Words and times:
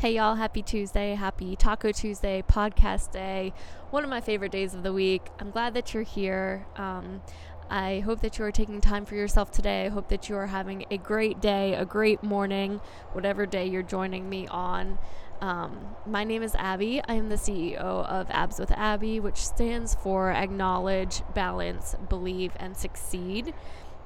Hey, 0.00 0.14
y'all, 0.14 0.36
happy 0.36 0.62
Tuesday, 0.62 1.14
happy 1.14 1.56
Taco 1.56 1.92
Tuesday, 1.92 2.42
podcast 2.48 3.12
day, 3.12 3.52
one 3.90 4.02
of 4.02 4.08
my 4.08 4.22
favorite 4.22 4.50
days 4.50 4.72
of 4.72 4.82
the 4.82 4.94
week. 4.94 5.20
I'm 5.38 5.50
glad 5.50 5.74
that 5.74 5.92
you're 5.92 6.04
here. 6.04 6.64
Um, 6.76 7.20
I 7.68 8.00
hope 8.00 8.22
that 8.22 8.38
you 8.38 8.46
are 8.46 8.50
taking 8.50 8.80
time 8.80 9.04
for 9.04 9.14
yourself 9.14 9.50
today. 9.50 9.84
I 9.84 9.88
hope 9.90 10.08
that 10.08 10.30
you 10.30 10.36
are 10.36 10.46
having 10.46 10.86
a 10.90 10.96
great 10.96 11.42
day, 11.42 11.74
a 11.74 11.84
great 11.84 12.22
morning, 12.22 12.80
whatever 13.12 13.44
day 13.44 13.66
you're 13.66 13.82
joining 13.82 14.30
me 14.30 14.46
on. 14.46 14.98
Um, 15.42 15.94
my 16.06 16.24
name 16.24 16.42
is 16.42 16.54
Abby. 16.54 17.02
I 17.06 17.12
am 17.12 17.28
the 17.28 17.36
CEO 17.36 17.76
of 17.76 18.26
Abs 18.30 18.58
with 18.58 18.70
Abby, 18.72 19.20
which 19.20 19.36
stands 19.36 19.96
for 19.96 20.30
Acknowledge, 20.30 21.20
Balance, 21.34 21.94
Believe, 22.08 22.52
and 22.58 22.74
Succeed. 22.74 23.52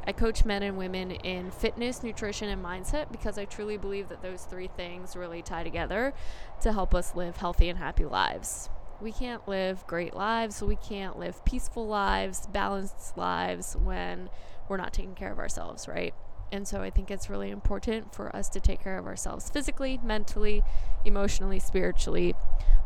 I 0.07 0.13
coach 0.13 0.45
men 0.45 0.63
and 0.63 0.77
women 0.77 1.11
in 1.11 1.51
fitness, 1.51 2.03
nutrition, 2.03 2.49
and 2.49 2.63
mindset 2.65 3.11
because 3.11 3.39
I 3.39 3.45
truly 3.45 3.77
believe 3.77 4.09
that 4.09 4.23
those 4.23 4.45
three 4.45 4.69
things 4.69 5.17
really 5.17 5.43
tie 5.43 5.65
together 5.65 6.13
to 6.61 6.73
help 6.73 6.95
us 6.95 7.15
live 7.15 7.39
healthy 7.39 7.69
and 7.69 7.79
happy 7.79 8.05
lives. 8.05 8.69
We 9.01 9.13
can't 9.13 9.47
live 9.49 9.87
great 9.87 10.15
lives, 10.15 10.63
we 10.63 10.77
can't 10.77 11.19
live 11.19 11.45
peaceful 11.45 11.87
lives, 11.87 12.47
balanced 12.47 13.17
lives 13.17 13.77
when 13.77 14.31
we're 14.69 14.77
not 14.77 14.93
taking 14.93 15.15
care 15.15 15.33
of 15.33 15.39
ourselves, 15.39 15.89
right? 15.89 16.15
And 16.53 16.69
so 16.69 16.83
I 16.83 16.91
think 16.91 17.11
it's 17.11 17.29
really 17.29 17.51
important 17.51 18.15
for 18.15 18.35
us 18.35 18.49
to 18.51 18.61
take 18.61 18.83
care 18.83 18.99
of 18.99 19.07
ourselves 19.07 19.51
physically, 19.51 19.99
mentally, 20.03 20.63
emotionally, 21.05 21.59
spiritually, 21.59 22.35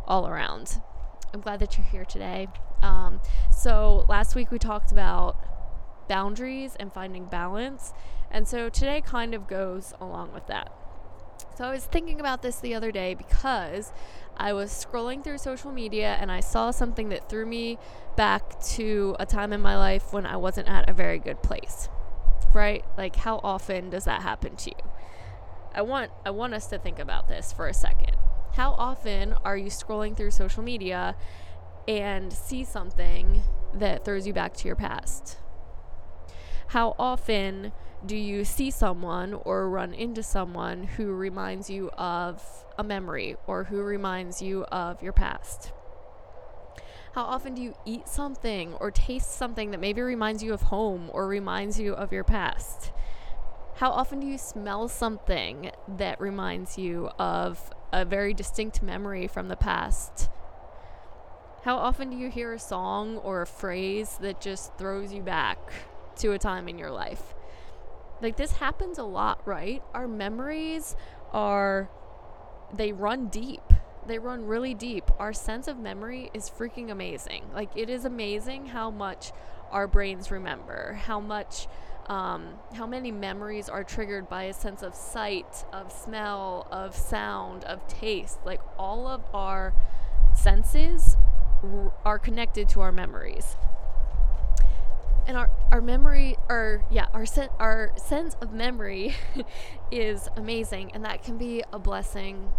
all 0.06 0.26
around. 0.26 0.80
I'm 1.34 1.40
glad 1.40 1.60
that 1.60 1.76
you're 1.76 1.86
here 1.86 2.04
today. 2.04 2.48
Um, 2.80 3.20
so 3.54 4.06
last 4.08 4.34
week 4.34 4.50
we 4.50 4.58
talked 4.58 4.92
about 4.92 5.36
boundaries 6.08 6.76
and 6.78 6.92
finding 6.92 7.26
balance. 7.26 7.92
And 8.30 8.48
so 8.48 8.68
today 8.68 9.00
kind 9.00 9.34
of 9.34 9.46
goes 9.46 9.94
along 10.00 10.32
with 10.32 10.46
that. 10.48 10.72
So 11.56 11.64
I 11.64 11.72
was 11.72 11.84
thinking 11.84 12.20
about 12.20 12.42
this 12.42 12.60
the 12.60 12.74
other 12.74 12.92
day 12.92 13.14
because 13.14 13.92
I 14.36 14.52
was 14.52 14.70
scrolling 14.70 15.24
through 15.24 15.38
social 15.38 15.72
media 15.72 16.16
and 16.20 16.30
I 16.30 16.40
saw 16.40 16.70
something 16.70 17.08
that 17.08 17.28
threw 17.28 17.44
me 17.46 17.78
back 18.16 18.60
to 18.74 19.16
a 19.18 19.26
time 19.26 19.52
in 19.52 19.60
my 19.60 19.76
life 19.76 20.12
when 20.12 20.24
I 20.24 20.36
wasn't 20.36 20.68
at 20.68 20.88
a 20.88 20.92
very 20.92 21.18
good 21.18 21.42
place. 21.42 21.88
Right? 22.54 22.84
Like 22.96 23.16
how 23.16 23.40
often 23.42 23.90
does 23.90 24.04
that 24.04 24.22
happen 24.22 24.56
to 24.56 24.70
you? 24.70 24.90
I 25.74 25.82
want 25.82 26.10
I 26.24 26.30
want 26.30 26.54
us 26.54 26.66
to 26.68 26.78
think 26.78 26.98
about 26.98 27.28
this 27.28 27.52
for 27.52 27.66
a 27.66 27.74
second. 27.74 28.16
How 28.52 28.72
often 28.72 29.34
are 29.44 29.56
you 29.56 29.70
scrolling 29.70 30.16
through 30.16 30.30
social 30.30 30.62
media 30.62 31.16
and 31.86 32.32
see 32.32 32.64
something 32.64 33.42
that 33.74 34.04
throws 34.04 34.26
you 34.26 34.32
back 34.32 34.54
to 34.58 34.66
your 34.66 34.76
past? 34.76 35.38
How 36.68 36.94
often 36.98 37.72
do 38.04 38.14
you 38.14 38.44
see 38.44 38.70
someone 38.70 39.32
or 39.32 39.70
run 39.70 39.94
into 39.94 40.22
someone 40.22 40.82
who 40.82 41.12
reminds 41.12 41.70
you 41.70 41.88
of 41.92 42.42
a 42.76 42.84
memory 42.84 43.36
or 43.46 43.64
who 43.64 43.80
reminds 43.80 44.42
you 44.42 44.64
of 44.64 45.02
your 45.02 45.14
past? 45.14 45.72
How 47.14 47.22
often 47.22 47.54
do 47.54 47.62
you 47.62 47.74
eat 47.86 48.06
something 48.06 48.74
or 48.74 48.90
taste 48.90 49.34
something 49.34 49.70
that 49.70 49.80
maybe 49.80 50.02
reminds 50.02 50.42
you 50.42 50.52
of 50.52 50.60
home 50.60 51.08
or 51.14 51.26
reminds 51.26 51.80
you 51.80 51.94
of 51.94 52.12
your 52.12 52.22
past? 52.22 52.92
How 53.76 53.90
often 53.90 54.20
do 54.20 54.26
you 54.26 54.36
smell 54.36 54.88
something 54.88 55.70
that 55.96 56.20
reminds 56.20 56.76
you 56.76 57.08
of 57.18 57.72
a 57.94 58.04
very 58.04 58.34
distinct 58.34 58.82
memory 58.82 59.26
from 59.26 59.48
the 59.48 59.56
past? 59.56 60.28
How 61.62 61.78
often 61.78 62.10
do 62.10 62.16
you 62.18 62.28
hear 62.28 62.52
a 62.52 62.58
song 62.58 63.16
or 63.16 63.40
a 63.40 63.46
phrase 63.46 64.18
that 64.20 64.42
just 64.42 64.76
throws 64.76 65.14
you 65.14 65.22
back 65.22 65.58
to 66.18 66.32
a 66.32 66.38
time 66.38 66.68
in 66.68 66.78
your 66.78 66.90
life. 66.90 67.34
Like 68.20 68.36
this 68.36 68.52
happens 68.52 68.98
a 68.98 69.04
lot, 69.04 69.46
right? 69.46 69.82
Our 69.94 70.08
memories 70.08 70.96
are 71.32 71.88
they 72.72 72.92
run 72.92 73.28
deep. 73.28 73.62
They 74.06 74.18
run 74.18 74.46
really 74.46 74.74
deep. 74.74 75.10
Our 75.18 75.32
sense 75.32 75.68
of 75.68 75.78
memory 75.78 76.30
is 76.34 76.50
freaking 76.50 76.90
amazing. 76.90 77.44
Like 77.54 77.70
it 77.76 77.90
is 77.90 78.04
amazing 78.04 78.66
how 78.66 78.90
much 78.90 79.32
our 79.70 79.86
brains 79.86 80.30
remember, 80.30 80.94
how 80.94 81.20
much 81.20 81.68
um, 82.06 82.54
how 82.72 82.86
many 82.86 83.12
memories 83.12 83.68
are 83.68 83.84
triggered 83.84 84.30
by 84.30 84.44
a 84.44 84.54
sense 84.54 84.82
of 84.82 84.94
sight, 84.94 85.64
of 85.74 85.92
smell, 85.92 86.66
of 86.70 86.96
sound, 86.96 87.64
of 87.64 87.86
taste. 87.86 88.38
Like 88.46 88.62
all 88.78 89.06
of 89.06 89.22
our 89.34 89.74
senses 90.34 91.16
r- 91.62 91.92
are 92.06 92.18
connected 92.18 92.68
to 92.70 92.80
our 92.80 92.92
memories 92.92 93.56
our 95.70 95.78
our 95.78 95.82
memory 95.82 96.36
or 96.48 96.84
yeah 96.90 97.06
our 97.12 97.24
sen- 97.24 97.50
our 97.60 97.92
sense 97.96 98.36
of 98.40 98.52
memory 98.52 99.14
is 99.92 100.28
amazing 100.36 100.90
and 100.92 101.04
that 101.04 101.22
can 101.22 101.38
be 101.38 101.62
a 101.72 101.78
blessing 101.78 102.50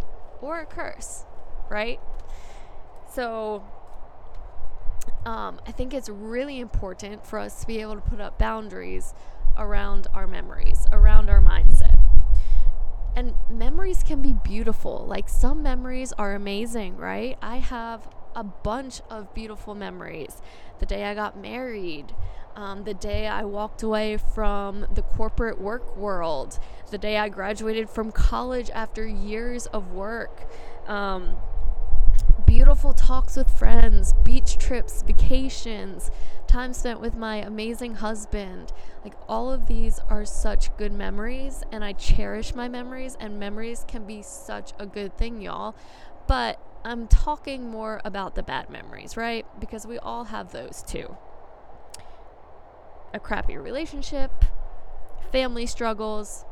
or 0.41 0.61
a 0.61 0.65
curse 0.65 1.25
right? 1.69 1.99
So 3.13 3.63
um, 5.25 5.59
i 5.67 5.71
think 5.71 5.93
it's 5.93 6.07
really 6.09 6.59
important 6.59 7.25
for 7.25 7.39
us 7.39 7.61
to 7.61 7.67
be 7.67 7.81
able 7.81 7.95
to 7.95 8.01
put 8.01 8.21
up 8.21 8.39
boundaries 8.39 9.13
around 9.57 10.07
our 10.13 10.27
memories 10.27 10.87
around 10.91 11.29
our 11.29 11.41
mindset. 11.41 11.97
And 13.15 13.33
memories 13.49 14.03
can 14.03 14.21
be 14.21 14.31
beautiful. 14.31 15.05
Like 15.05 15.27
some 15.27 15.61
memories 15.61 16.13
are 16.13 16.35
amazing 16.35 16.95
right? 16.95 17.37
I 17.41 17.57
have 17.57 18.07
a 18.35 18.43
bunch 18.43 19.01
of 19.09 19.33
beautiful 19.33 19.75
memories. 19.75 20.41
The 20.79 20.85
day 20.85 21.03
i 21.03 21.13
got 21.13 21.37
married 21.37 22.15
um, 22.59 22.83
the 22.83 22.93
day 22.93 23.25
I 23.25 23.45
walked 23.45 23.83
away 23.83 24.17
from 24.17 24.85
the 24.93 25.01
corporate 25.01 25.61
work 25.61 25.95
world, 25.95 26.59
the 26.91 26.97
day 26.97 27.17
I 27.17 27.29
graduated 27.29 27.89
from 27.89 28.11
college 28.11 28.69
after 28.71 29.07
years 29.07 29.65
of 29.67 29.93
work. 29.93 30.45
Um, 30.85 31.37
beautiful 32.45 32.93
talks 32.93 33.37
with 33.37 33.49
friends, 33.49 34.13
beach 34.25 34.57
trips, 34.57 35.03
vacations, 35.03 36.11
time 36.47 36.73
spent 36.73 36.99
with 36.99 37.15
my 37.15 37.37
amazing 37.37 37.95
husband. 37.95 38.73
Like 39.05 39.13
all 39.29 39.53
of 39.53 39.67
these 39.67 40.01
are 40.09 40.25
such 40.25 40.75
good 40.75 40.91
memories, 40.91 41.63
and 41.71 41.81
I 41.85 41.93
cherish 41.93 42.53
my 42.53 42.67
memories, 42.67 43.15
and 43.21 43.39
memories 43.39 43.85
can 43.87 44.03
be 44.05 44.21
such 44.21 44.73
a 44.77 44.85
good 44.85 45.17
thing, 45.17 45.41
y'all. 45.41 45.75
But 46.27 46.59
I'm 46.83 47.07
talking 47.07 47.71
more 47.71 48.01
about 48.03 48.35
the 48.35 48.43
bad 48.43 48.69
memories, 48.69 49.15
right? 49.15 49.45
Because 49.61 49.87
we 49.87 49.97
all 49.97 50.25
have 50.25 50.51
those 50.51 50.83
too 50.85 51.15
a 53.13 53.19
crappy 53.19 53.57
relationship, 53.57 54.31
family 55.31 55.65
struggles, 55.65 56.45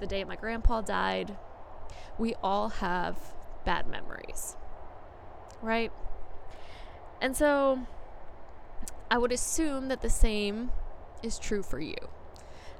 the 0.00 0.06
day 0.06 0.24
my 0.24 0.36
grandpa 0.36 0.80
died. 0.80 1.36
We 2.18 2.34
all 2.42 2.68
have 2.68 3.16
bad 3.64 3.86
memories, 3.86 4.56
right? 5.62 5.92
And 7.20 7.36
so 7.36 7.80
I 9.10 9.18
would 9.18 9.32
assume 9.32 9.88
that 9.88 10.02
the 10.02 10.10
same 10.10 10.70
is 11.22 11.38
true 11.38 11.62
for 11.62 11.80
you. 11.80 11.96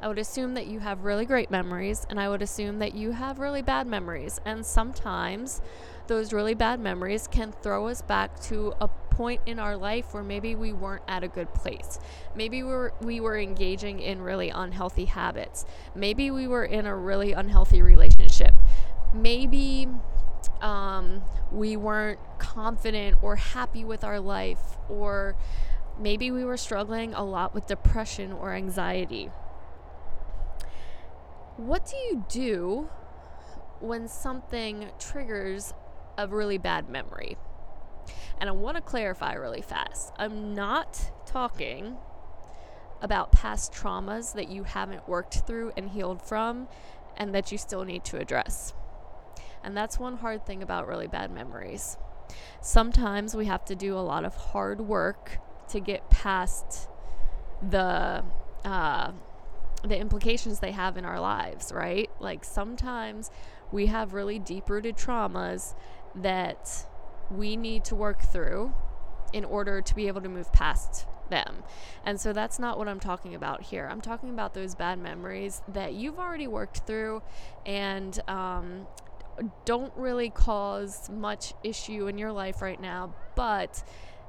I 0.00 0.08
would 0.08 0.18
assume 0.18 0.54
that 0.54 0.66
you 0.66 0.80
have 0.80 1.04
really 1.04 1.24
great 1.24 1.50
memories, 1.50 2.06
and 2.10 2.20
I 2.20 2.28
would 2.28 2.42
assume 2.42 2.80
that 2.80 2.94
you 2.94 3.12
have 3.12 3.38
really 3.38 3.62
bad 3.62 3.86
memories. 3.86 4.40
And 4.44 4.64
sometimes 4.64 5.62
those 6.06 6.32
really 6.32 6.54
bad 6.54 6.80
memories 6.80 7.26
can 7.26 7.52
throw 7.52 7.88
us 7.88 8.02
back 8.02 8.38
to 8.40 8.74
a 8.80 8.88
point 9.16 9.40
in 9.46 9.58
our 9.58 9.76
life 9.78 10.12
where 10.12 10.22
maybe 10.22 10.54
we 10.54 10.74
weren't 10.74 11.02
at 11.08 11.24
a 11.24 11.28
good 11.28 11.52
place. 11.54 11.98
Maybe 12.34 12.62
we 12.62 12.68
were, 12.68 12.92
we 13.00 13.18
were 13.20 13.38
engaging 13.38 14.00
in 14.00 14.20
really 14.20 14.50
unhealthy 14.50 15.06
habits. 15.06 15.64
Maybe 15.94 16.30
we 16.30 16.46
were 16.46 16.64
in 16.64 16.84
a 16.84 16.94
really 16.94 17.32
unhealthy 17.32 17.80
relationship. 17.80 18.54
Maybe 19.14 19.88
um, 20.60 21.22
we 21.50 21.76
weren't 21.76 22.20
confident 22.38 23.16
or 23.22 23.36
happy 23.36 23.84
with 23.84 24.04
our 24.04 24.20
life, 24.20 24.60
or 24.90 25.34
maybe 25.98 26.30
we 26.30 26.44
were 26.44 26.58
struggling 26.58 27.14
a 27.14 27.24
lot 27.24 27.54
with 27.54 27.66
depression 27.66 28.32
or 28.32 28.52
anxiety. 28.52 29.30
What 31.56 31.86
do 31.86 31.96
you 31.96 32.26
do 32.28 32.90
when 33.80 34.08
something 34.08 34.90
triggers 34.98 35.72
a 36.18 36.28
really 36.28 36.58
bad 36.58 36.90
memory? 36.90 37.38
And 38.38 38.48
I 38.48 38.52
want 38.52 38.76
to 38.76 38.82
clarify 38.82 39.34
really 39.34 39.62
fast 39.62 40.12
I'm 40.18 40.54
not 40.54 41.10
talking 41.26 41.96
about 43.02 43.32
past 43.32 43.72
traumas 43.72 44.34
that 44.34 44.48
you 44.48 44.64
haven't 44.64 45.08
worked 45.08 45.46
through 45.46 45.72
and 45.76 45.90
healed 45.90 46.22
from 46.22 46.68
and 47.16 47.34
that 47.34 47.52
you 47.52 47.58
still 47.58 47.84
need 47.84 48.04
to 48.04 48.18
address. 48.18 48.72
And 49.62 49.76
that's 49.76 49.98
one 49.98 50.18
hard 50.18 50.46
thing 50.46 50.62
about 50.62 50.86
really 50.86 51.06
bad 51.06 51.30
memories. 51.30 51.96
Sometimes 52.60 53.34
we 53.34 53.46
have 53.46 53.64
to 53.66 53.74
do 53.74 53.96
a 53.96 54.00
lot 54.00 54.24
of 54.24 54.34
hard 54.34 54.80
work 54.80 55.38
to 55.68 55.80
get 55.80 56.08
past 56.10 56.88
the 57.68 58.24
uh, 58.64 59.12
the 59.82 59.98
implications 59.98 60.60
they 60.60 60.72
have 60.72 60.96
in 60.96 61.04
our 61.04 61.20
lives, 61.20 61.72
right? 61.72 62.10
Like 62.18 62.44
sometimes 62.44 63.30
we 63.70 63.86
have 63.86 64.14
really 64.14 64.38
deep 64.38 64.68
rooted 64.68 64.96
traumas 64.96 65.74
that 66.14 66.86
we 67.30 67.56
need 67.56 67.84
to 67.86 67.94
work 67.94 68.22
through 68.22 68.74
in 69.32 69.44
order 69.44 69.80
to 69.80 69.94
be 69.94 70.08
able 70.08 70.20
to 70.20 70.28
move 70.28 70.52
past 70.52 71.06
them. 71.28 71.62
And 72.04 72.20
so 72.20 72.32
that's 72.32 72.58
not 72.58 72.78
what 72.78 72.88
I'm 72.88 73.00
talking 73.00 73.34
about 73.34 73.62
here. 73.62 73.88
I'm 73.90 74.00
talking 74.00 74.30
about 74.30 74.54
those 74.54 74.74
bad 74.74 74.98
memories 74.98 75.62
that 75.68 75.94
you've 75.94 76.18
already 76.18 76.46
worked 76.46 76.86
through 76.86 77.22
and 77.64 78.18
um, 78.28 78.86
don't 79.64 79.92
really 79.96 80.30
cause 80.30 81.10
much 81.10 81.54
issue 81.62 82.06
in 82.06 82.18
your 82.18 82.32
life 82.32 82.62
right 82.62 82.80
now, 82.80 83.14
but 83.34 83.82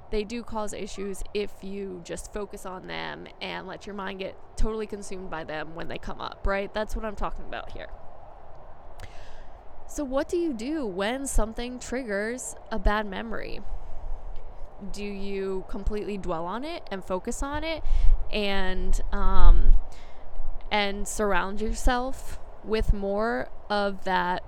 they 0.09 0.23
do 0.23 0.41
cause 0.41 0.73
issues 0.73 1.21
if 1.33 1.51
you 1.61 2.01
just 2.03 2.33
focus 2.33 2.65
on 2.65 2.87
them 2.87 3.27
and 3.41 3.67
let 3.67 3.85
your 3.85 3.95
mind 3.95 4.19
get 4.19 4.37
totally 4.55 4.87
consumed 4.87 5.29
by 5.29 5.43
them 5.43 5.75
when 5.75 5.87
they 5.87 5.97
come 5.97 6.21
up, 6.21 6.47
right? 6.47 6.73
That's 6.73 6.95
what 6.95 7.05
I'm 7.05 7.15
talking 7.15 7.45
about 7.45 7.71
here. 7.71 7.87
So, 9.89 10.03
what 10.03 10.27
do 10.27 10.35
you 10.35 10.53
do 10.53 10.85
when 10.85 11.25
something 11.27 11.79
triggers 11.79 12.55
a 12.71 12.77
bad 12.77 13.05
memory? 13.07 13.61
Do 14.91 15.03
you 15.03 15.63
completely 15.69 16.17
dwell 16.17 16.45
on 16.45 16.65
it 16.65 16.83
and 16.91 17.03
focus 17.03 17.41
on 17.41 17.63
it 17.63 17.83
and 18.29 18.99
um, 19.13 19.75
and 20.69 21.07
surround 21.07 21.61
yourself 21.61 22.37
with 22.65 22.91
more 22.93 23.49
of 23.69 24.03
that 24.03 24.43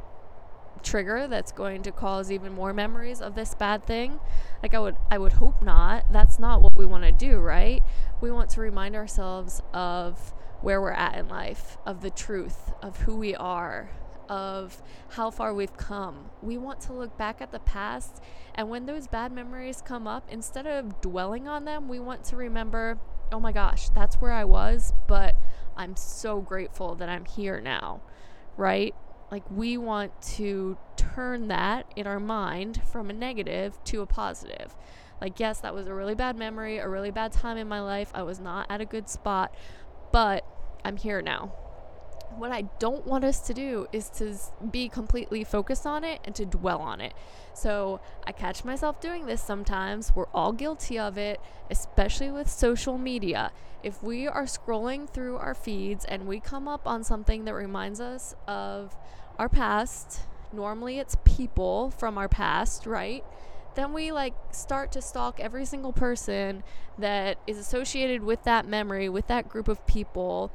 trigger 0.83 1.27
that's 1.27 1.51
going 1.51 1.83
to 1.83 1.91
cause 1.91 2.31
even 2.31 2.53
more 2.53 2.74
memories 2.74 3.21
of 3.21 3.36
this 3.36 3.56
bad 3.56 3.86
thing? 3.86 4.19
Like 4.62 4.74
i 4.74 4.80
would 4.80 4.97
i 5.09 5.18
would 5.18 5.33
hope 5.33 5.62
not. 5.62 6.12
That's 6.12 6.38
not 6.38 6.62
what 6.62 6.75
we 6.75 6.86
want 6.86 7.06
to 7.06 7.13
do 7.13 7.38
right? 7.38 7.81
We 8.19 8.30
want 8.30 8.50
to 8.51 8.62
remind 8.62 8.94
ourselves 8.94 9.62
of 9.74 10.33
where 10.62 10.81
we're 10.81 10.91
at 10.91 11.18
in 11.18 11.30
life 11.30 11.77
of 11.86 12.01
the 12.01 12.09
truth 12.09 12.74
of 12.83 12.97
who 12.97 13.15
we 13.15 13.33
are 13.36 13.89
of 14.30 14.81
how 15.10 15.30
far 15.30 15.54
we've 15.54 15.76
come 15.76 16.30
we 16.42 16.58
want 16.58 16.80
to 16.80 16.94
look 16.94 17.18
back 17.18 17.42
at 17.42 17.52
the 17.52 17.60
past 17.60 18.22
and 18.56 18.70
when 18.70 18.86
those 18.86 19.08
bad 19.08 19.31
memories 19.31 19.81
come 19.86 20.08
up 20.08 20.28
instead 20.30 20.68
of 20.68 21.02
dwelling 21.02 21.48
on 21.48 21.66
them 21.66 21.88
we 21.88 22.00
want 22.00 22.24
to 22.24 22.36
remember 22.36 22.98
oh 23.31 23.40
my 23.40 23.52
gosh 23.52 23.90
that's 23.90 24.16
where 24.18 24.31
i 24.31 24.44
was 24.44 24.94
but 25.08 25.36
i'm 25.76 25.96
so 25.96 26.40
grateful 26.40 26.96
that 26.96 27.10
i'm 27.10 27.26
here 27.26 27.60
now 27.60 28.02
right 28.56 28.96
like 29.31 29.44
we 29.52 29.78
want 29.78 30.22
to 30.22 30.78
turn 30.96 31.48
that 31.48 31.86
in 31.96 32.08
our 32.08 32.20
mind 32.20 32.82
from 32.92 33.10
a 33.10 33.14
negative 33.14 33.78
to 33.86 34.02
a 34.02 34.06
positive. 34.06 34.75
Like, 35.22 35.40
yes, 35.40 35.60
that 35.62 35.74
was 35.74 35.88
a 35.88 35.94
really 35.94 36.16
bad 36.16 36.38
memory, 36.38 36.78
a 36.78 36.88
really 36.88 37.12
bad 37.12 37.32
time 37.32 37.58
in 37.58 37.68
my 37.68 37.82
life. 37.82 38.12
I 38.14 38.24
was 38.24 38.40
not 38.40 38.68
at 38.70 38.82
a 38.82 38.86
good 38.86 39.10
spot, 39.10 39.54
but 40.12 40.46
I'm 40.84 40.98
here 40.98 41.22
now. 41.22 41.54
What 42.38 42.52
I 42.52 42.62
don't 42.80 43.06
want 43.06 43.24
us 43.24 43.40
to 43.42 43.54
do 43.54 43.88
is 43.92 44.10
to 44.12 44.36
be 44.68 44.88
completely 44.88 45.44
focused 45.44 45.86
on 45.86 46.04
it 46.04 46.22
and 46.24 46.34
to 46.36 46.46
dwell 46.46 46.80
on 46.80 47.02
it. 47.02 47.14
So 47.54 48.00
I 48.26 48.31
catch 48.31 48.64
myself 48.64 49.02
doing 49.02 49.26
this 49.26 49.42
sometimes. 49.42 50.16
We're 50.16 50.28
all 50.34 50.54
guilty 50.54 50.98
of 50.98 51.18
it, 51.18 51.42
especially 51.70 52.31
with 52.31 52.50
social 52.50 52.98
media. 52.98 53.52
If 53.84 54.04
we 54.04 54.28
are 54.28 54.44
scrolling 54.44 55.10
through 55.10 55.38
our 55.38 55.54
feeds 55.54 56.06
and 56.06 56.28
we 56.28 56.40
come 56.40 56.68
up 56.68 56.88
on 56.88 57.04
something 57.04 57.46
that 57.46 57.54
reminds 57.54 58.00
us 58.00 58.36
of 58.48 58.96
our 59.38 59.50
past, 59.50 60.22
normally 60.54 61.00
it's 61.00 61.18
people 61.25 61.92
from 61.92 62.18
our 62.18 62.30
past, 62.30 62.86
right? 62.86 63.24
Then 63.75 63.94
we 63.94 64.12
like 64.12 64.34
start 64.52 64.92
to 64.94 65.02
stalk 65.02 65.40
every 65.40 65.66
single 65.66 65.94
person 65.94 66.64
that 66.98 67.38
is 67.48 67.58
associated 67.58 68.24
with 68.24 68.44
that 68.44 68.68
memory, 68.68 69.08
with 69.10 69.28
that 69.28 69.48
group 69.48 69.68
of 69.68 69.86
people. 69.88 70.52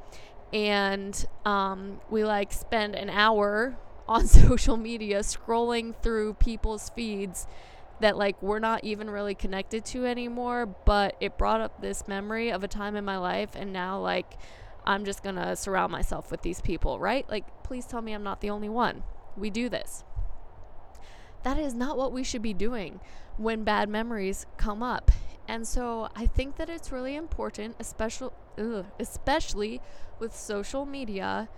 And 0.55 1.27
um, 1.45 2.01
we 2.09 2.25
like 2.25 2.53
spend 2.53 2.95
an 2.95 3.11
hour 3.11 3.77
on 4.09 4.27
social 4.29 4.79
media 4.79 5.21
scrolling 5.21 5.95
through 6.03 6.35
people's 6.35 6.89
feeds 6.91 7.47
that 8.01 8.17
like 8.17 8.41
we're 8.43 8.59
not 8.59 8.83
even 8.83 9.09
really 9.09 9.37
connected 9.37 9.85
to 9.85 10.05
anymore 10.05 10.67
but 10.67 11.17
it 11.21 11.39
brought 11.39 11.61
up 11.61 11.81
this 11.81 12.09
memory 12.09 12.51
of 12.51 12.65
a 12.65 12.69
time 12.69 12.97
in 12.97 13.05
my 13.05 13.17
life 13.17 13.51
and 13.55 13.73
now 13.73 13.99
like 14.01 14.37
I'm 14.87 15.05
just 15.05 15.23
going 15.23 15.37
to 15.37 15.57
surround 15.57 15.93
myself 15.93 16.31
with 16.31 16.43
these 16.43 16.61
people, 16.61 16.99
right? 16.99 17.29
Like 17.29 17.65
please 17.65 17.87
tell 17.87 18.03
me 18.03 18.13
I'm 18.13 18.23
not 18.23 18.41
the 18.41 18.51
only 18.51 18.69
one. 18.69 19.03
We 19.37 19.51
do 19.51 19.69
this. 19.69 20.05
That 21.43 21.59
is 21.59 21.75
not 21.75 21.97
what 21.97 22.13
we 22.13 22.23
should 22.23 22.43
be 22.43 22.55
doing 22.55 23.01
when 23.37 23.65
bad 23.65 23.89
memories 23.89 24.47
come 24.57 24.83
up. 24.83 25.11
And 25.47 25.67
so 25.69 26.09
I 26.17 26.27
think 26.27 26.57
that 26.57 26.71
it's 26.71 26.91
really 26.91 27.17
important, 27.17 27.77
especially 27.79 28.31
ugh, 28.59 28.87
especially 28.99 29.81
with 30.19 30.35
social 30.35 30.87
media 30.87 31.49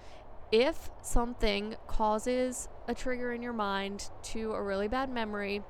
if 0.52 0.90
something 1.02 1.76
causes 1.86 2.68
a 2.86 2.94
trigger 2.94 3.32
in 3.32 3.42
your 3.42 3.52
mind 3.52 4.10
to 4.22 4.52
a 4.52 4.62
really 4.62 4.88
bad 4.88 5.10
memory, 5.10 5.62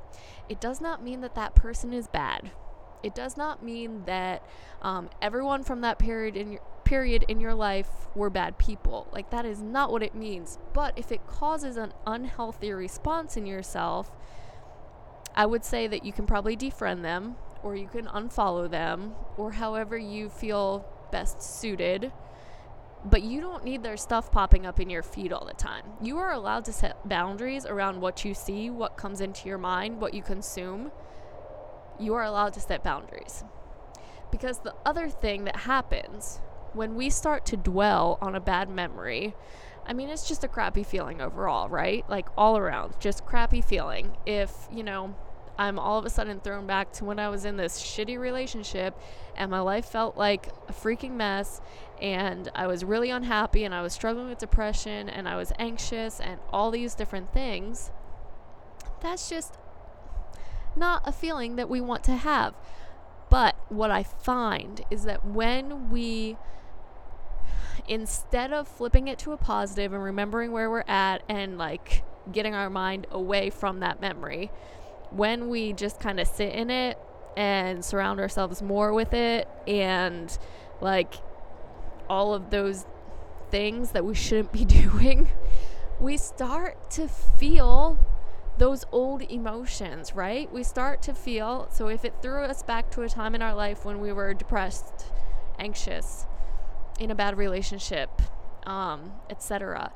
it 0.48 0.60
does 0.60 0.80
not 0.80 1.02
mean 1.02 1.22
that 1.22 1.34
that 1.34 1.54
person 1.54 1.92
is 1.92 2.08
bad. 2.08 2.50
It 3.02 3.14
does 3.14 3.36
not 3.36 3.62
mean 3.62 4.04
that 4.06 4.42
um, 4.82 5.08
everyone 5.22 5.62
from 5.62 5.80
that 5.82 5.98
period 5.98 6.36
in 6.36 6.52
your 6.52 6.62
period 6.84 7.24
in 7.26 7.40
your 7.40 7.54
life 7.54 7.88
were 8.14 8.30
bad 8.30 8.58
people. 8.58 9.08
Like 9.10 9.30
that 9.30 9.44
is 9.44 9.60
not 9.60 9.90
what 9.90 10.04
it 10.04 10.14
means. 10.14 10.58
But 10.72 10.96
if 10.96 11.10
it 11.10 11.26
causes 11.26 11.76
an 11.76 11.92
unhealthy 12.06 12.70
response 12.70 13.36
in 13.36 13.44
yourself, 13.44 14.12
I 15.34 15.46
would 15.46 15.64
say 15.64 15.88
that 15.88 16.04
you 16.04 16.12
can 16.12 16.26
probably 16.26 16.56
defriend 16.56 17.02
them 17.02 17.36
or 17.66 17.74
you 17.74 17.88
can 17.88 18.06
unfollow 18.06 18.70
them 18.70 19.12
or 19.36 19.50
however 19.50 19.98
you 19.98 20.28
feel 20.28 20.86
best 21.10 21.42
suited 21.42 22.12
but 23.04 23.22
you 23.22 23.40
don't 23.40 23.64
need 23.64 23.82
their 23.82 23.96
stuff 23.96 24.30
popping 24.30 24.66
up 24.66 24.80
in 24.80 24.90
your 24.90 25.02
feed 25.02 25.32
all 25.32 25.44
the 25.44 25.52
time. 25.52 25.84
You 26.00 26.18
are 26.18 26.32
allowed 26.32 26.64
to 26.64 26.72
set 26.72 27.08
boundaries 27.08 27.64
around 27.64 28.00
what 28.00 28.24
you 28.24 28.34
see, 28.34 28.68
what 28.68 28.96
comes 28.96 29.20
into 29.20 29.48
your 29.48 29.58
mind, 29.58 30.00
what 30.00 30.12
you 30.12 30.22
consume. 30.22 30.90
You 32.00 32.14
are 32.14 32.24
allowed 32.24 32.54
to 32.54 32.60
set 32.60 32.82
boundaries. 32.82 33.44
Because 34.32 34.58
the 34.58 34.74
other 34.84 35.08
thing 35.08 35.44
that 35.44 35.56
happens 35.56 36.40
when 36.72 36.96
we 36.96 37.08
start 37.10 37.46
to 37.46 37.56
dwell 37.56 38.18
on 38.20 38.34
a 38.34 38.40
bad 38.40 38.68
memory, 38.68 39.36
I 39.86 39.92
mean, 39.92 40.08
it's 40.08 40.26
just 40.26 40.42
a 40.42 40.48
crappy 40.48 40.82
feeling 40.82 41.20
overall, 41.20 41.68
right? 41.68 42.08
Like 42.10 42.26
all 42.36 42.58
around, 42.58 42.94
just 42.98 43.24
crappy 43.24 43.60
feeling. 43.60 44.16
If, 44.26 44.52
you 44.72 44.82
know, 44.82 45.14
I'm 45.58 45.78
all 45.78 45.98
of 45.98 46.04
a 46.04 46.10
sudden 46.10 46.40
thrown 46.40 46.66
back 46.66 46.92
to 46.94 47.04
when 47.04 47.18
I 47.18 47.28
was 47.28 47.44
in 47.44 47.56
this 47.56 47.80
shitty 47.80 48.18
relationship 48.18 48.98
and 49.36 49.50
my 49.50 49.60
life 49.60 49.86
felt 49.86 50.16
like 50.16 50.48
a 50.68 50.72
freaking 50.72 51.12
mess 51.12 51.60
and 52.00 52.50
I 52.54 52.66
was 52.66 52.84
really 52.84 53.10
unhappy 53.10 53.64
and 53.64 53.74
I 53.74 53.82
was 53.82 53.92
struggling 53.92 54.28
with 54.28 54.38
depression 54.38 55.08
and 55.08 55.28
I 55.28 55.36
was 55.36 55.52
anxious 55.58 56.20
and 56.20 56.40
all 56.50 56.70
these 56.70 56.94
different 56.94 57.32
things. 57.32 57.90
That's 59.00 59.28
just 59.28 59.58
not 60.74 61.02
a 61.04 61.12
feeling 61.12 61.56
that 61.56 61.68
we 61.68 61.80
want 61.80 62.04
to 62.04 62.16
have. 62.16 62.54
But 63.30 63.56
what 63.68 63.90
I 63.90 64.02
find 64.02 64.82
is 64.90 65.04
that 65.04 65.24
when 65.24 65.90
we 65.90 66.36
instead 67.88 68.52
of 68.52 68.66
flipping 68.66 69.08
it 69.08 69.18
to 69.20 69.32
a 69.32 69.36
positive 69.36 69.92
and 69.92 70.02
remembering 70.02 70.50
where 70.50 70.68
we're 70.68 70.84
at 70.88 71.22
and 71.28 71.56
like 71.56 72.02
getting 72.32 72.54
our 72.54 72.68
mind 72.68 73.06
away 73.10 73.50
from 73.50 73.80
that 73.80 74.00
memory, 74.00 74.50
when 75.10 75.48
we 75.48 75.72
just 75.72 76.00
kind 76.00 76.20
of 76.20 76.26
sit 76.26 76.52
in 76.52 76.70
it 76.70 76.98
and 77.36 77.84
surround 77.84 78.20
ourselves 78.20 78.62
more 78.62 78.92
with 78.92 79.12
it 79.12 79.48
and 79.66 80.38
like 80.80 81.14
all 82.08 82.34
of 82.34 82.50
those 82.50 82.86
things 83.50 83.92
that 83.92 84.04
we 84.04 84.14
shouldn't 84.14 84.52
be 84.52 84.64
doing, 84.64 85.28
we 86.00 86.16
start 86.16 86.90
to 86.90 87.08
feel 87.08 87.98
those 88.58 88.84
old 88.90 89.22
emotions, 89.22 90.14
right? 90.14 90.50
We 90.52 90.62
start 90.62 91.02
to 91.02 91.14
feel, 91.14 91.68
so 91.70 91.88
if 91.88 92.04
it 92.04 92.14
threw 92.22 92.42
us 92.44 92.62
back 92.62 92.90
to 92.92 93.02
a 93.02 93.08
time 93.08 93.34
in 93.34 93.42
our 93.42 93.54
life 93.54 93.84
when 93.84 94.00
we 94.00 94.12
were 94.12 94.32
depressed, 94.32 95.06
anxious, 95.58 96.26
in 96.98 97.10
a 97.10 97.14
bad 97.14 97.36
relationship, 97.36 98.10
um, 98.66 99.12
etc., 99.28 99.92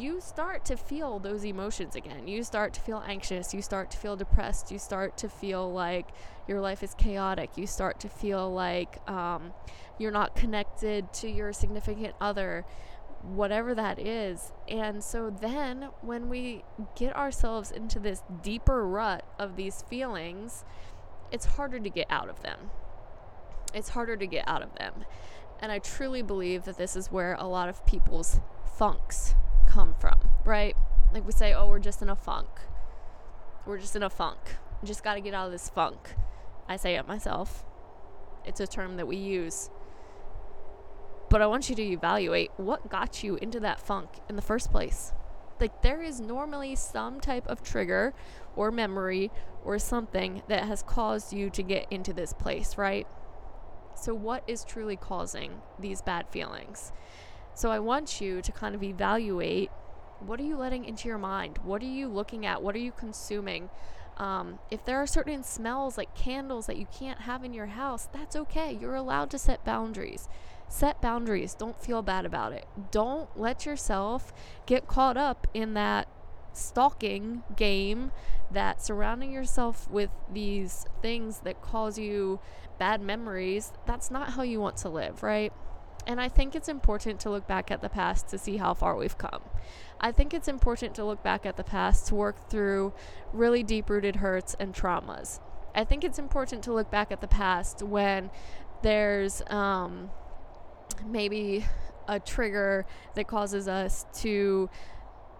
you 0.00 0.20
start 0.20 0.64
to 0.66 0.76
feel 0.76 1.18
those 1.18 1.44
emotions 1.44 1.96
again. 1.96 2.26
You 2.26 2.42
start 2.42 2.72
to 2.74 2.80
feel 2.80 3.02
anxious. 3.06 3.52
You 3.52 3.62
start 3.62 3.90
to 3.90 3.96
feel 3.96 4.16
depressed. 4.16 4.70
You 4.70 4.78
start 4.78 5.16
to 5.18 5.28
feel 5.28 5.72
like 5.72 6.08
your 6.48 6.60
life 6.60 6.82
is 6.82 6.94
chaotic. 6.94 7.56
You 7.56 7.66
start 7.66 8.00
to 8.00 8.08
feel 8.08 8.52
like 8.52 8.98
um, 9.08 9.52
you're 9.98 10.12
not 10.12 10.34
connected 10.34 11.12
to 11.14 11.28
your 11.28 11.52
significant 11.52 12.14
other, 12.20 12.64
whatever 13.22 13.74
that 13.74 13.98
is. 13.98 14.52
And 14.68 15.02
so 15.02 15.30
then 15.30 15.88
when 16.00 16.28
we 16.28 16.64
get 16.96 17.14
ourselves 17.16 17.70
into 17.70 17.98
this 17.98 18.22
deeper 18.42 18.86
rut 18.86 19.24
of 19.38 19.56
these 19.56 19.82
feelings, 19.82 20.64
it's 21.30 21.46
harder 21.46 21.80
to 21.80 21.90
get 21.90 22.06
out 22.10 22.28
of 22.28 22.42
them. 22.42 22.70
It's 23.74 23.90
harder 23.90 24.16
to 24.16 24.26
get 24.26 24.46
out 24.46 24.62
of 24.62 24.74
them. 24.74 25.04
And 25.60 25.70
I 25.70 25.78
truly 25.78 26.22
believe 26.22 26.64
that 26.64 26.76
this 26.76 26.96
is 26.96 27.10
where 27.10 27.34
a 27.38 27.46
lot 27.46 27.68
of 27.68 27.86
people's 27.86 28.40
funks 28.76 29.34
come 29.72 29.94
from, 29.98 30.18
right? 30.44 30.76
Like 31.14 31.24
we 31.24 31.32
say, 31.32 31.54
oh, 31.54 31.66
we're 31.66 31.78
just 31.78 32.02
in 32.02 32.10
a 32.10 32.16
funk. 32.16 32.48
We're 33.64 33.78
just 33.78 33.96
in 33.96 34.02
a 34.02 34.10
funk. 34.10 34.38
just 34.84 35.02
got 35.02 35.14
to 35.14 35.20
get 35.22 35.32
out 35.32 35.46
of 35.46 35.52
this 35.52 35.70
funk. 35.70 36.14
I 36.68 36.76
say 36.76 36.96
it 36.96 37.08
myself. 37.08 37.64
It's 38.44 38.60
a 38.60 38.66
term 38.66 38.98
that 38.98 39.06
we 39.06 39.16
use. 39.16 39.70
But 41.30 41.40
I 41.40 41.46
want 41.46 41.70
you 41.70 41.76
to 41.76 41.82
evaluate 41.82 42.50
what 42.58 42.90
got 42.90 43.24
you 43.24 43.36
into 43.36 43.60
that 43.60 43.80
funk 43.80 44.10
in 44.28 44.36
the 44.36 44.42
first 44.42 44.70
place. 44.70 45.14
Like, 45.58 45.80
there 45.80 46.02
is 46.02 46.20
normally 46.20 46.74
some 46.74 47.18
type 47.18 47.46
of 47.46 47.62
trigger 47.62 48.12
or 48.54 48.70
memory 48.70 49.30
or 49.64 49.78
something 49.78 50.42
that 50.48 50.64
has 50.64 50.82
caused 50.82 51.32
you 51.32 51.48
to 51.48 51.62
get 51.62 51.86
into 51.90 52.12
this 52.12 52.34
place, 52.34 52.76
right? 52.76 53.06
So, 53.94 54.12
what 54.12 54.44
is 54.46 54.64
truly 54.64 54.96
causing 54.96 55.62
these 55.78 56.02
bad 56.02 56.28
feelings? 56.28 56.92
So 57.54 57.70
I 57.70 57.78
want 57.78 58.20
you 58.20 58.42
to 58.42 58.52
kind 58.52 58.74
of 58.74 58.82
evaluate 58.82 59.70
what 60.20 60.38
are 60.40 60.44
you 60.44 60.56
letting 60.56 60.84
into 60.84 61.08
your 61.08 61.18
mind? 61.18 61.58
What 61.64 61.82
are 61.82 61.86
you 61.86 62.08
looking 62.08 62.46
at? 62.46 62.62
What 62.62 62.74
are 62.74 62.80
you 62.80 62.92
consuming? 62.92 63.70
Um, 64.16 64.58
if 64.70 64.84
there 64.84 64.98
are 64.98 65.06
certain 65.06 65.42
smells 65.42 65.98
like 65.98 66.14
candles 66.14 66.66
that 66.66 66.76
you 66.76 66.86
can't 66.96 67.22
have 67.22 67.44
in 67.44 67.52
your 67.52 67.66
house, 67.66 68.08
that's 68.12 68.36
okay. 68.36 68.76
You're 68.80 68.94
allowed 68.94 69.30
to 69.30 69.38
set 69.38 69.64
boundaries. 69.64 70.28
Set 70.68 71.02
boundaries. 71.02 71.54
Don't 71.54 71.82
feel 71.82 72.02
bad 72.02 72.24
about 72.24 72.52
it. 72.52 72.66
Don't 72.90 73.36
let 73.36 73.66
yourself 73.66 74.32
get 74.66 74.86
caught 74.86 75.16
up 75.16 75.46
in 75.54 75.74
that 75.74 76.08
stalking 76.52 77.42
game 77.56 78.12
that 78.50 78.82
surrounding 78.82 79.32
yourself 79.32 79.90
with 79.90 80.10
these 80.32 80.86
things 81.00 81.40
that 81.40 81.62
cause 81.62 81.98
you 81.98 82.40
bad 82.78 83.00
memories, 83.00 83.72
that's 83.86 84.10
not 84.10 84.30
how 84.30 84.42
you 84.42 84.60
want 84.60 84.76
to 84.76 84.88
live, 84.88 85.22
right? 85.22 85.52
And 86.06 86.20
I 86.20 86.28
think 86.28 86.54
it's 86.54 86.68
important 86.68 87.20
to 87.20 87.30
look 87.30 87.46
back 87.46 87.70
at 87.70 87.80
the 87.80 87.88
past 87.88 88.28
to 88.28 88.38
see 88.38 88.56
how 88.56 88.74
far 88.74 88.96
we've 88.96 89.16
come. 89.18 89.42
I 90.00 90.10
think 90.10 90.34
it's 90.34 90.48
important 90.48 90.94
to 90.96 91.04
look 91.04 91.22
back 91.22 91.46
at 91.46 91.56
the 91.56 91.64
past 91.64 92.08
to 92.08 92.14
work 92.14 92.50
through 92.50 92.92
really 93.32 93.62
deep 93.62 93.88
rooted 93.88 94.16
hurts 94.16 94.56
and 94.58 94.74
traumas. 94.74 95.38
I 95.74 95.84
think 95.84 96.04
it's 96.04 96.18
important 96.18 96.64
to 96.64 96.72
look 96.72 96.90
back 96.90 97.12
at 97.12 97.20
the 97.20 97.28
past 97.28 97.82
when 97.82 98.30
there's 98.82 99.42
um, 99.46 100.10
maybe 101.06 101.64
a 102.08 102.18
trigger 102.18 102.84
that 103.14 103.28
causes 103.28 103.68
us 103.68 104.04
to 104.14 104.68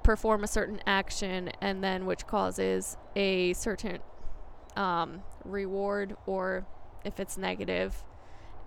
perform 0.02 0.44
a 0.44 0.48
certain 0.48 0.80
action 0.86 1.50
and 1.60 1.82
then 1.82 2.06
which 2.06 2.26
causes 2.26 2.96
a 3.14 3.52
certain 3.54 3.98
um, 4.76 5.22
reward 5.44 6.16
or 6.26 6.66
if 7.04 7.20
it's 7.20 7.36
negative 7.36 8.04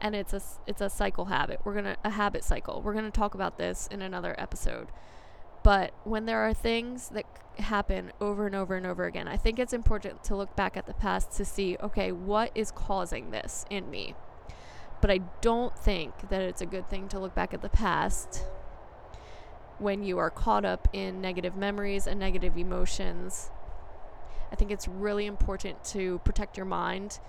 and 0.01 0.15
it's 0.15 0.33
a 0.33 0.41
it's 0.67 0.81
a 0.81 0.89
cycle 0.89 1.25
habit. 1.25 1.61
We're 1.63 1.73
gonna 1.73 1.97
a 2.03 2.11
habit 2.11 2.43
cycle. 2.43 2.81
We're 2.81 2.93
gonna 2.93 3.11
talk 3.11 3.33
about 3.33 3.57
this 3.57 3.87
in 3.91 4.01
another 4.01 4.35
episode. 4.37 4.87
But 5.63 5.93
when 6.03 6.25
there 6.25 6.39
are 6.39 6.53
things 6.53 7.09
that 7.09 7.25
happen 7.57 8.11
over 8.21 8.45
and 8.45 8.55
over 8.55 8.75
and 8.75 8.85
over 8.85 9.05
again 9.05 9.29
i 9.29 9.37
think 9.37 9.57
it's 9.57 9.71
important 9.71 10.21
to 10.21 10.35
look 10.35 10.53
back 10.57 10.75
at 10.75 10.85
the 10.87 10.93
past 10.93 11.31
to 11.31 11.45
see 11.45 11.77
okay 11.81 12.11
what 12.11 12.51
is 12.53 12.69
causing 12.69 13.31
this 13.31 13.65
in 13.69 13.89
me? 13.89 14.13
But 15.01 15.11
i 15.11 15.19
don't 15.41 15.77
think 15.77 16.29
that 16.29 16.41
it's 16.41 16.61
a 16.61 16.65
good 16.65 16.89
thing 16.89 17.07
to 17.09 17.19
look 17.19 17.33
back 17.33 17.53
at 17.53 17.61
the 17.61 17.69
past 17.69 18.45
when 19.79 20.03
you 20.03 20.17
are 20.17 20.29
caught 20.29 20.65
up 20.65 20.87
in 20.93 21.21
negative 21.21 21.55
memories 21.55 22.07
and 22.07 22.19
negative 22.19 22.57
emotions. 22.57 23.49
I 24.51 24.55
think 24.55 24.71
it's 24.71 24.87
really 24.87 25.25
important 25.25 25.83
to 25.85 26.19
protect 26.19 26.55
your 26.55 26.65
mind 26.65 27.19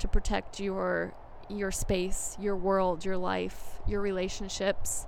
to 0.00 0.08
protect 0.08 0.58
your 0.58 1.14
your 1.50 1.70
space, 1.70 2.36
your 2.40 2.56
world, 2.56 3.04
your 3.04 3.16
life, 3.16 3.80
your 3.86 4.00
relationships, 4.00 5.06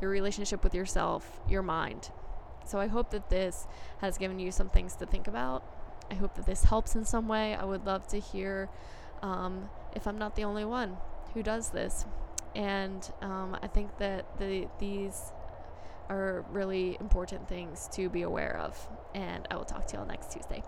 your 0.00 0.10
relationship 0.10 0.64
with 0.64 0.74
yourself, 0.74 1.40
your 1.48 1.62
mind. 1.62 2.10
So 2.64 2.78
I 2.78 2.86
hope 2.86 3.10
that 3.10 3.30
this 3.30 3.66
has 4.00 4.18
given 4.18 4.38
you 4.38 4.50
some 4.50 4.68
things 4.68 4.96
to 4.96 5.06
think 5.06 5.28
about. 5.28 5.64
I 6.10 6.14
hope 6.14 6.34
that 6.34 6.46
this 6.46 6.64
helps 6.64 6.94
in 6.94 7.04
some 7.04 7.28
way. 7.28 7.54
I 7.54 7.64
would 7.64 7.86
love 7.86 8.06
to 8.08 8.18
hear 8.18 8.68
um, 9.22 9.68
if 9.94 10.06
I'm 10.06 10.18
not 10.18 10.36
the 10.36 10.44
only 10.44 10.64
one 10.64 10.96
who 11.34 11.42
does 11.42 11.70
this. 11.70 12.04
And 12.54 13.10
um, 13.22 13.56
I 13.62 13.66
think 13.66 13.98
that 13.98 14.38
the, 14.38 14.68
these 14.78 15.32
are 16.08 16.44
really 16.50 16.96
important 17.00 17.48
things 17.48 17.88
to 17.92 18.08
be 18.10 18.22
aware 18.22 18.58
of. 18.58 18.88
And 19.14 19.46
I 19.50 19.56
will 19.56 19.64
talk 19.64 19.86
to 19.88 19.96
y'all 19.96 20.06
next 20.06 20.32
Tuesday. 20.32 20.62